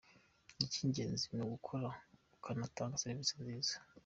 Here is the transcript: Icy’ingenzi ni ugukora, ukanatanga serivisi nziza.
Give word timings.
Icy’ingenzi 0.63 1.25
ni 1.33 1.41
ugukora, 1.45 1.87
ukanatanga 2.35 2.99
serivisi 3.03 3.33
nziza. 3.41 3.75